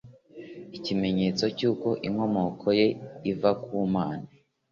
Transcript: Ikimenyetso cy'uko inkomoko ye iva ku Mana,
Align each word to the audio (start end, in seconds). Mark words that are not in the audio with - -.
Ikimenyetso 0.77 1.45
cy'uko 1.57 1.87
inkomoko 2.07 2.65
ye 2.79 2.87
iva 3.31 3.51
ku 3.61 3.71
Mana, 3.93 4.27